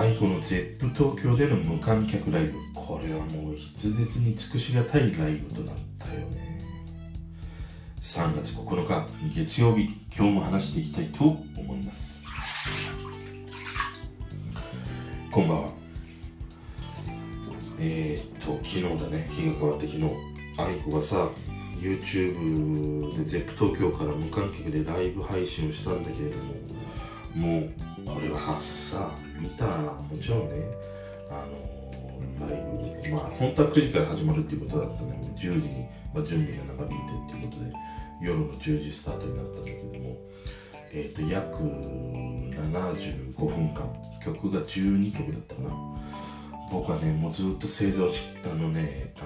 [0.00, 6.58] 愛子の ZEP 東京での無観客ライブこれはもう筆舌に尽くしがたいライブとなったよね。
[8.00, 12.24] 3月9日月曜日今日も話していきたいと思います。
[15.30, 15.68] こんばんは。
[17.78, 19.28] えー、っと昨日だね。
[19.30, 20.04] 日が変わって昨日。
[20.56, 21.28] 愛子がさ
[21.78, 26.36] YouTube で ZEP 東京から無観客でライブ配信をしたんだけれど
[27.36, 27.70] ももう
[28.06, 30.64] これはさ見たもちろんね
[31.30, 32.60] あのライ
[33.08, 37.72] ブまあ本当は9時から始まるっていうことだったね10時に、まあ、準備が長引いてっていうことで
[38.20, 40.16] 夜の10時スタートになったんだけども。
[40.92, 43.84] えっ、ー、と約75分間。
[44.22, 45.70] 曲が12曲だったかな。
[46.70, 49.24] 僕はねもうずっと正座をしあのねあ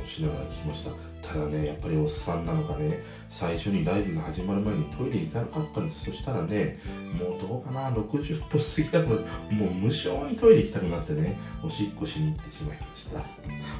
[0.00, 0.90] のしながら聞きました。
[1.26, 6.04] ただねやっぱりおっさんなのかね最初にライブが始まる前にトイレ行かなかったんです。
[6.10, 6.78] そしたらね
[7.18, 9.06] もうどうかな60分過ぎたの
[9.50, 13.18] もう無性にトイレ行きたくなってねおしっこしに行ってしまいました。
[13.18, 13.24] も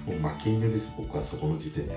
[0.08, 1.94] う負け犬です僕はそこの時点で。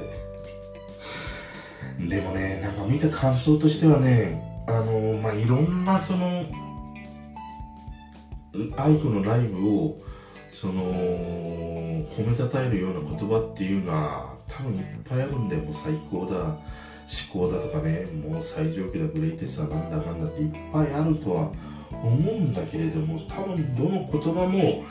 [2.00, 6.45] でもねなんか見た感想としてはねあのまあいろんなその
[8.78, 9.98] アイクのライブを
[10.52, 16.58] その褒めたたえるような言葉っていうのは多分いっぱいあるんだよもう最高だ思
[17.31, 21.52] 考だとかねもう最上級だグレイテストだなんだなんだっていっぱいあるとは
[21.92, 24.83] 思うんだけれども多分どの言葉も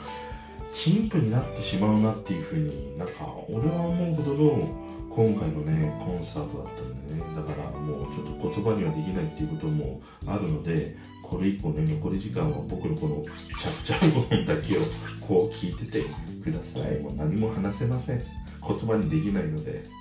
[0.69, 7.21] 陳腐になってしまうなっていうふうになんか俺は思うほどの今回のねコンサートだったんでね。
[7.35, 14.81] だからもうちょっと言葉にはできないっていうこともあるのでこれ以降ね残り時間は僕のこのチャプチャ部分だけを
[15.21, 16.03] こう聞いてて
[16.43, 16.99] ください。
[16.99, 18.21] もう何も話せません。
[18.67, 19.99] 言葉にできないので。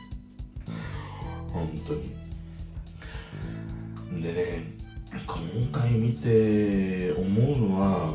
[1.53, 2.19] 本当に。
[4.23, 4.79] でね
[5.27, 8.15] 今回見て思うのは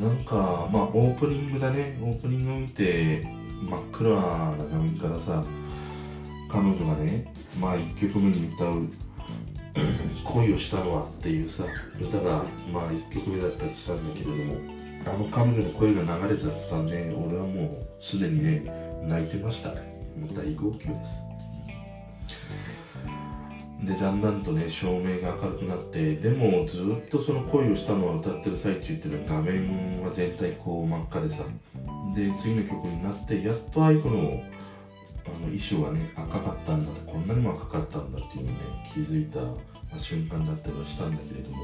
[0.00, 1.98] なんかまあオープニングだね。
[2.02, 3.22] オープニングを見て
[3.62, 5.44] 真っ暗な画面からさ
[6.50, 8.88] 彼女がねまあ1曲目に歌う
[10.24, 11.64] 「恋をしたのは」っていうさ
[12.00, 14.54] 歌がまあ1曲目だったりしたんだけれども
[15.04, 19.76] あの彼女の声が流れてた途端ね俺はもうすでにね泣いてましたも
[20.30, 21.24] う大号泣です。
[23.82, 31.44] でだんだんとね照明が明るくなってでもずっとその恋をしたのは歌ってる最中っていうのは画面は全体こう真っ赤でさ。
[32.14, 34.42] で次の曲になってやっと愛子の
[35.24, 39.40] あの衣装がね赤かったんだとこんなにも赤かったんだっていうのをね気づいた
[39.96, 41.56] 瞬間だったりはしたんだけれども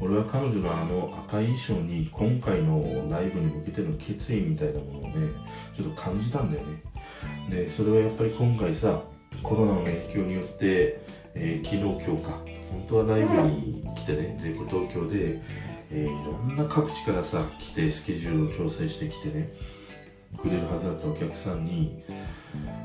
[0.00, 5.30] 俺は彼女のあの赤い衣装に今回のライブに向けての決意みたいなものをね
[5.76, 6.82] ちょっと感じたんだよね。
[7.48, 9.02] でそれはやっぱり今回さ
[9.42, 11.00] コロナの影響によって、
[11.34, 12.30] えー、昨日今日か
[12.70, 15.42] 本当はライブに来てね全部東京で、
[15.90, 19.52] えー、いろんな各地からさ来てスケジュールを調整してきてね
[20.40, 22.02] くれるはずだったお客さんに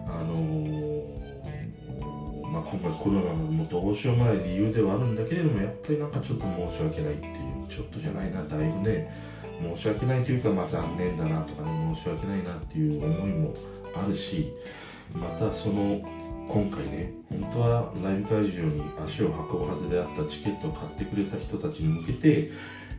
[0.07, 1.18] あのー
[2.51, 9.13] まあ、今回コロナのもうどうしようもない理由ではあるんだけれどもやっぱりなんかちょっと申し訳ないっていうちょっとじゃないなだいぶね
[9.75, 13.53] 申し訳ないというか、まあ、残念だなとかね申し訳ないなっていう思いも
[13.95, 14.51] あるし
[15.13, 16.01] またその
[16.47, 22.51] 今回ね本当はライブ会場に足を運ぶはずであったチケットを買ってくれた人たちに向けて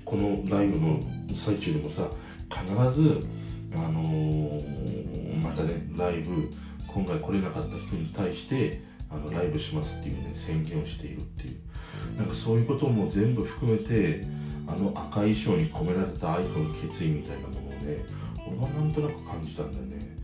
[0.04, 1.00] このライブの
[1.34, 2.08] 最中でもさ
[2.48, 3.26] 必ず
[3.74, 6.50] あのー、またねライブ
[6.86, 11.60] 今回来れなかった人に対してあのライブしますっていうね宣言をしているっていう。
[12.16, 14.24] なんかそういうことも全部含めて
[14.66, 18.04] あの赤い衣装に込められた愛子の決意みたいなものをね
[18.46, 20.16] 俺はなんとなく感じたんだよね。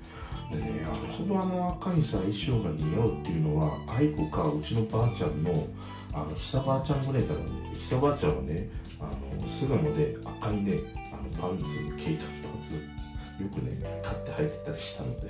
[0.51, 5.67] でねあれほどあの赤いさ衣装が似合うっていうのは愛子かうちのばあちゃんの
[6.13, 7.41] あの久ばあちゃんぐらいから
[7.75, 8.71] 久ばあちゃんはね
[9.01, 10.79] あの巣鴨で赤いね
[11.13, 11.65] あのパンツ
[11.97, 15.27] 毛糸のパンツよくね買って履いてたりしたので。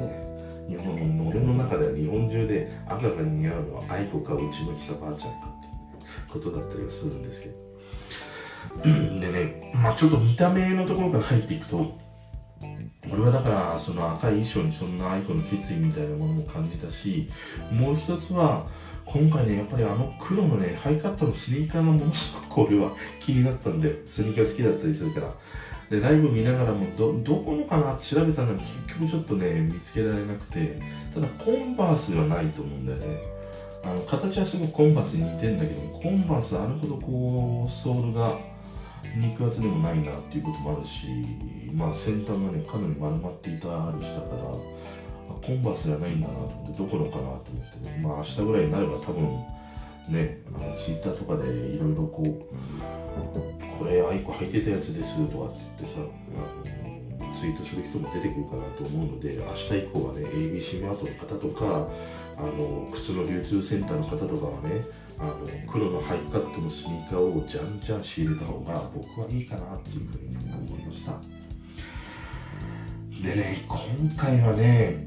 [0.00, 0.29] ね
[0.70, 7.70] 日本の俺の中では日本中で赤が似合うのは愛子かうちの久ばあちゃんかっていうことだったりはするんですけど。
[9.20, 11.98] でねまあちょっと見た目のところから入っていくと。
[13.12, 17.28] 俺はだからその赤い衣装にそんな愛子の決意みたいなものも感じたし
[17.72, 18.68] もう一つは
[19.04, 25.34] 今回ねやっぱりあの黒のねハイカットのスニーカーがものすごく俺は気になったんでスニーカー好きだったりするから
[25.90, 27.96] でライブ見ながらもどどこのかな？
[27.96, 30.80] って調べたんだけど結局ちょっとね見つけられなくて
[31.12, 33.18] ただコンバースではないと思うんだよね。
[33.82, 38.38] あの形はすごくコンバースに似てんだけどコンバースあるほどこうソールが
[39.16, 41.06] 肉厚でもないなっていうこともあるし
[41.72, 48.00] まあ先端がねかなり丸まっていたりしたからコンバースじゃないんだなと思ってどこのかなと思ってね。
[48.02, 49.24] まあ明日ぐらいになれば多分
[50.10, 52.28] ねあのツイッターとかでいろいろこう
[53.20, 56.00] これ aiko 履いてたやつですとかって言ってさ、
[57.38, 61.88] ツイートする人も出てくるかなと思うので明日以降はね ABC マートの方とか
[62.36, 64.84] あの靴の流通センターの方とかはね
[65.18, 65.36] あの
[65.70, 71.12] 黒のハイカットのスニーカーをじゃんじゃん仕入れた方が僕はいいかなっていうふうに思いました。
[73.22, 75.06] でね今回はね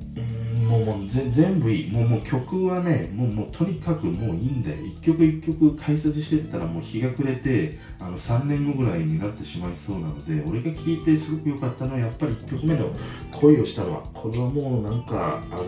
[0.67, 1.91] もうもう全部いい。
[1.91, 4.77] もうもう曲はねもうもうとにかくもういいんだよ。
[4.85, 12.91] 一曲一曲解説してったらもう日が暮れてあの3年後ぐらいになってしまいそうなので俺が聴いてすごく良かったのはやっぱり1曲目の
[13.31, 15.63] 恋をしたのはこれはもうなんかあの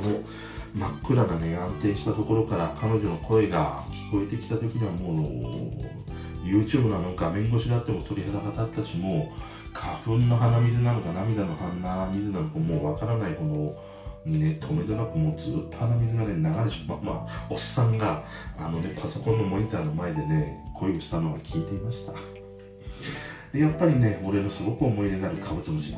[0.73, 13.95] 真っ暗なね安定したところから彼女の声が聞こえてきた時にはもう YouTube のあの画面越しだっても鳥肌が立ったしもう花粉の鼻水なのか涙の鼻水なのかもうわからないほど
[14.25, 18.23] ね止めどなくもうずっと鼻水がね流れしままあおっさんが
[18.57, 22.13] あのねパソコンのモニターの前でね恋をしたのは聞いていました。
[23.53, 25.95] でやっぱりね俺のすごく思い出があるカブトムシ。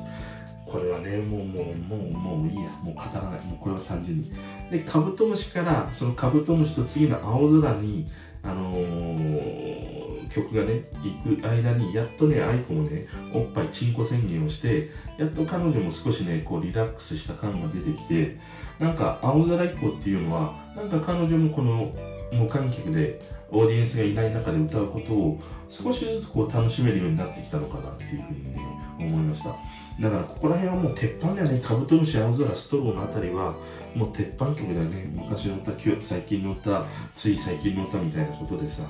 [0.66, 2.64] これはねもうもうもうもういいや。
[2.84, 3.46] もう語らない。
[3.46, 4.32] もうこれは単純に。
[4.70, 8.06] でカブトムシからそのカブトムシと次の青空に
[8.44, 9.87] あのー、
[10.30, 18.38] 曲がね行く間にやっとね愛子もねおっぱいチンコ宣言をしてやっと彼女も少しねこうリラックスした感が出てきて
[18.80, 21.94] なんか青空以降っていうのはなんか彼女もこの
[22.32, 28.60] 無観客でオーディエンスがいない中で歌うことを少しずつこう楽しめるようになってきたのかなっていうふうにね
[29.00, 29.56] 思いました。
[30.00, 31.60] だからここら辺はもう鉄板だよね。
[31.64, 33.56] カブトムシ青空ストローのあたりは
[33.96, 35.10] もう鉄板曲だよね。
[35.14, 36.86] 昔の歌最近の歌
[37.16, 38.84] つい最近の歌みたいなことでさ。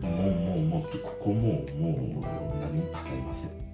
[0.00, 3.64] もうもうもうここもうもう何も語りません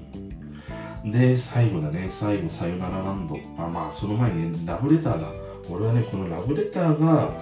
[1.11, 5.29] で最後だね最後さよならランドあまあその前に、ね、ラブレターだ
[5.71, 7.33] 俺はねこのラブレターが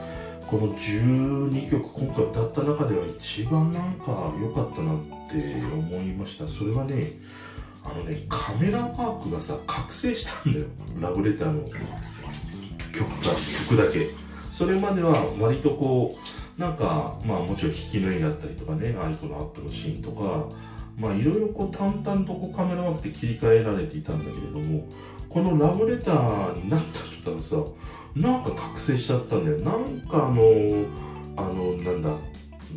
[0.46, 4.98] この12曲今回歌った中では一番なんか良かったなっ
[5.30, 7.12] て思いましたそれはね
[7.84, 10.66] あのねカメラワークがさ覚醒したんだよ
[11.00, 13.34] ラブレターの曲が
[13.68, 14.10] 曲だけ
[14.52, 20.48] それまでは割とこうなんかまあもちろん引きの絵だったりとかね aiko のアップのシーンとか
[20.98, 24.84] まあいろいろこう淡々とこうカメラワークで切り替えられていたんだけれども
[25.28, 27.56] このラブレターになった途端さ
[28.16, 29.58] なんか覚醒しちゃったんだよ。
[29.58, 30.42] なんかあの
[31.36, 32.10] あのなんだ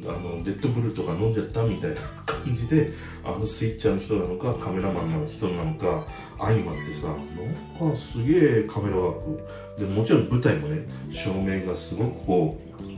[0.03, 2.91] あのレッドブルとか飲んじゃったみたいな感じで
[3.23, 6.05] あのスイッチャーの人なのかカメラマンの人なのか
[6.37, 9.83] 相まってさなんかすげえカメラワーク。
[9.83, 12.90] でもちろん舞台もね照明がすごくこう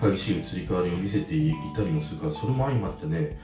[0.00, 3.38] 激しい移り変わりを見せていたりもするからそれも相まってね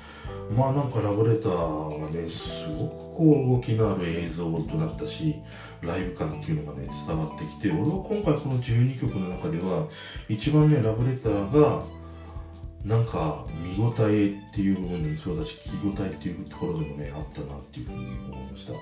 [0.54, 5.36] まあなんかラブレターがねすごくこう動きのある映像となったし
[5.80, 9.86] ライブ感っていうのがね伝わってきて俺は今回この12曲の中では
[10.28, 11.84] 一番ねラブレターが
[12.84, 18.72] なんか見応えっていう部分でもそうだし聞き応えっていうところでもねあったなっていうふうに思いました。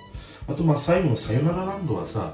[0.53, 2.33] あとまあ最後の「さよならランド」はさ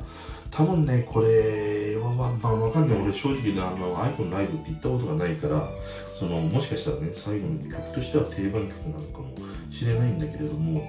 [0.51, 3.03] 多分ねこれはまあ、まあ、わかんない。
[3.03, 5.69] 俺正直ねあの iPhone ライブって行ったことがないから
[6.19, 9.35] そのもしかしたらね最後の曲としては定番曲なのかも
[9.71, 10.85] しれないんだけれども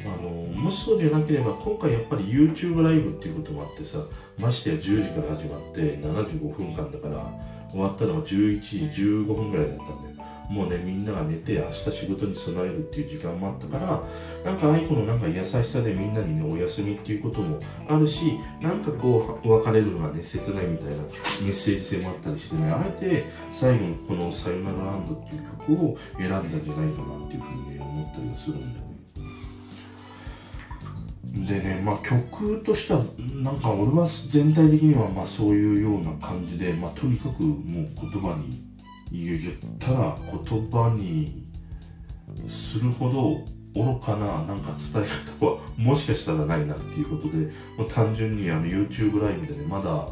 [0.00, 3.98] あのもしそうじゃなければ今回やっぱり YouTube ライブっていうこともあってさ
[4.38, 10.08] ましてや10時から始まって75分間だから終わったのが11時15分ぐらいだったんで
[10.48, 14.02] もうねみんなが寝て明日仕事に備えるっていう時間もあったから
[14.50, 28.97] なんか愛子のなんか優しさでみんなにねお休みっていうこともあるしなんかこう別れるのがね切ないみたいなメッセージ性もあったりしてねあえて最後のこの「さよならランド」っていう曲を選んだんじゃないかなっていうふうにね思ったりはするんだよね。
[31.46, 33.02] でね、まあ、曲としては
[33.34, 38.62] なんか俺は全体的にはまあそういうような感じで、まあ、とにかくもう言葉に
[39.10, 41.46] 言ったら言葉に
[42.46, 50.08] するほど愚かななんか伝え方はもしかしたらないなっていうことで、まあ、単純にあの YouTube ライブでねまだ、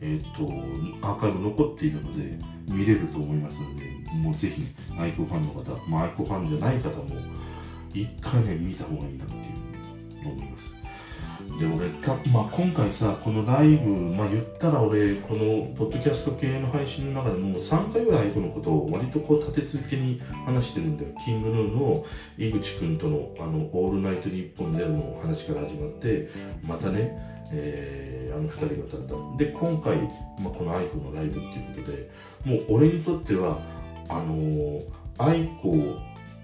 [0.00, 4.66] えーと、アーカイブ残っているので見れると思いますのでもうぜひ、ね、
[4.98, 7.16] アイコファンの方、まあ、アイコファンじゃない方も
[7.94, 9.34] 一回ね見た方がいいなって
[10.28, 10.78] 思います。
[11.58, 21.10] で俺た、まあ、今回さこのライブ、まあ、言ったら俺このポッドキャスト系の配信の中でもう3回ぐらいこのことを割とこう立て続けに話してるんだよ。
[21.24, 22.04] キングヌーの
[22.36, 26.28] 井口君との「あのオールナイトニッポンゼロの話から始まって
[26.62, 27.16] またね、
[27.52, 29.36] えー、あの2人が歌った。
[29.36, 29.96] で今回、
[30.42, 32.10] まあ、この愛子のライブっていうことで
[32.44, 33.60] もう俺にとっては
[34.08, 34.82] あのー、
[35.18, 35.96] 愛子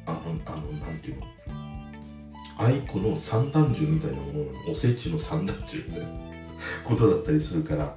[0.06, 1.33] あのあのなんていうの？
[2.58, 6.08] 愛子の三段重みたいなものおせちの三段重みたいな
[6.84, 7.96] ことだったりするから。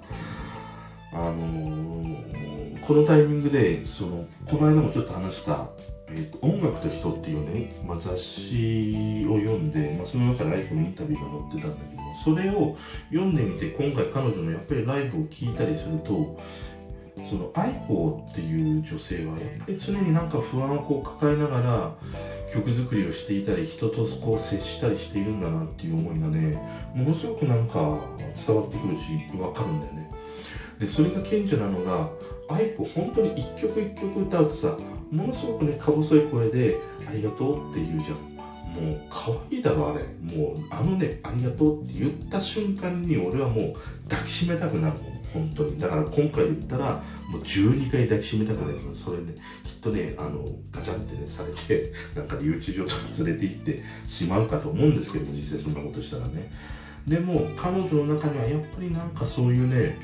[1.14, 5.68] あのー、このタイミングでそのこの間もちょっと話した
[6.10, 12.76] えーと「音楽と人」っていうね、まあ、雑誌を読んで、まあ、その中で愛子のインタビューが載ってたんだけどそれを
[13.10, 16.40] 読んでみて今回彼女のやっぱりライブを聞いたりすると
[17.30, 21.96] その愛子っていう女性はやっぱり常になんか不安をこう抱えながら
[22.58, 26.60] 曲作りをしていたり人とこう接したりしているんだなっていう思いがね
[26.96, 28.00] ものすごくなんか
[28.36, 30.12] 伝わってくるし分かるんだよね。
[30.80, 32.10] でそれが顕著なのが
[32.50, 34.78] 愛子本当に一曲一曲歌うとさ
[35.12, 38.38] ものすごくねか細い声で「ありがとう」って言うじゃん。
[38.68, 40.04] もう可愛いだろあれ。
[40.04, 43.74] もうあのね「ありがとう」って言った瞬間に俺はもう
[44.10, 45.17] 抱きしめたくなるもん。
[45.34, 45.80] 本当に。
[45.80, 56.52] だから今回言ったらもう12回抱きしめたくなるそれねきっとねあのガチャンってねされて なんか留置場とか連れて行ってしまうかと思うんですけど実際そんなことしたらね。
[57.08, 59.98] でも彼女の中にはやっぱりなんかそういうね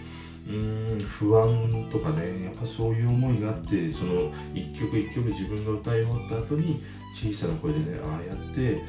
[0.48, 6.82] うーん不安とかねやっぱそういう思いがあってその一曲一曲自分が歌い終わった後に
[7.14, 8.84] 小さな声でねああやって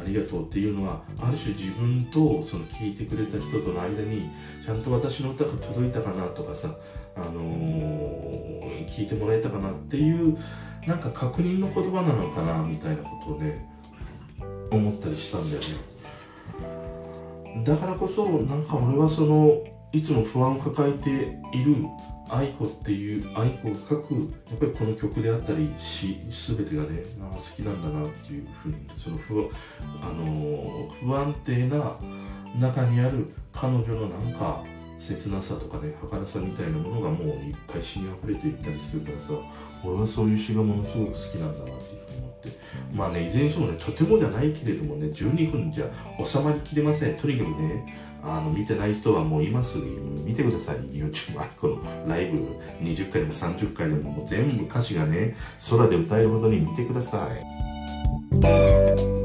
[0.00, 4.30] ありがとうっていうのはある種自分とその聞いてくれた人との間に
[4.64, 6.74] ちゃんと私の歌が届いたかなとかさ、
[7.16, 10.38] あのー、聞いてもらえたかなっていう
[10.86, 13.68] なんか確認の言葉なのかなみたいなことをね
[14.70, 15.66] 思ったりしたんだよね。
[17.64, 21.10] だからこそなんか俺はそのいつも不安を抱えて
[21.56, 21.86] いる
[22.30, 24.14] 愛子っていう愛子が書く
[24.50, 26.18] やっぱりこの曲であったり詩
[26.56, 29.50] 全てがね好きなんだなっていうふうにその不,、
[30.02, 31.96] あの不安定な
[32.58, 34.62] 中にある彼女のなんか
[34.98, 39.32] 切なさとかね儚さみたいなものがもういっぱい詩に溢れていったりするからさ
[39.84, 42.48] 俺はそういう詩がものすごく好きなんだなっていうふうに思って。
[42.92, 45.86] まあねいずれにしてもねとてもじゃないけれどもね12分じゃ
[46.24, 47.16] 収まりきれません。
[47.16, 49.86] とにかくねあの見てない人はもう今すぐ
[50.24, 50.76] 見てください。
[50.76, 52.38] YouTube aiko のライブ
[52.82, 55.36] 20回でも30回でももう全部歌詞がね
[55.70, 59.17] 空で歌えるほどに見てください。